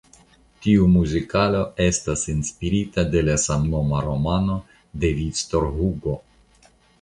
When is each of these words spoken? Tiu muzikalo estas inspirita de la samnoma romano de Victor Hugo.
Tiu 0.65 0.85
muzikalo 0.93 1.59
estas 1.87 2.23
inspirita 2.33 3.05
de 3.17 3.23
la 3.27 3.35
samnoma 3.45 4.01
romano 4.07 4.57
de 5.05 5.13
Victor 5.21 5.69
Hugo. 5.77 6.17